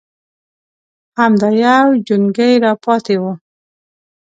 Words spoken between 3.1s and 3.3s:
و.